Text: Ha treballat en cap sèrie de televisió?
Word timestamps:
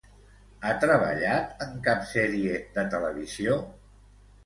Ha 0.63 0.71
treballat 0.83 1.63
en 1.67 1.77
cap 1.89 2.09
sèrie 2.17 2.59
de 2.81 2.89
televisió? 2.97 3.63